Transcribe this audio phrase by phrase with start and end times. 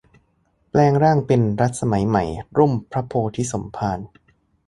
[0.69, 2.23] แปลงร่างเป็น รัฐสมัยใหม่-
[2.57, 3.99] ร่มพระบรมโพธิสมภาร